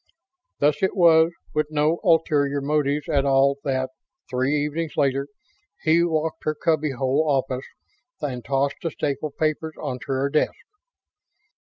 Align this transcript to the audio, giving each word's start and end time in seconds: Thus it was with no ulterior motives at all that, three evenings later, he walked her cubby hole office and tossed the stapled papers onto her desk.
Thus 0.57 0.81
it 0.81 0.95
was 0.95 1.31
with 1.53 1.67
no 1.69 1.99
ulterior 2.03 2.59
motives 2.59 3.07
at 3.07 3.23
all 3.23 3.57
that, 3.63 3.91
three 4.31 4.55
evenings 4.65 4.97
later, 4.97 5.27
he 5.83 6.03
walked 6.03 6.43
her 6.43 6.55
cubby 6.55 6.93
hole 6.93 7.29
office 7.29 7.67
and 8.19 8.43
tossed 8.43 8.77
the 8.81 8.89
stapled 8.89 9.37
papers 9.37 9.75
onto 9.79 10.07
her 10.07 10.31
desk. 10.31 10.57